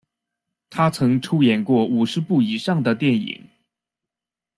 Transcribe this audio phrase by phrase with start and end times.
[0.71, 3.47] 他曾出演过五十部以上的电影。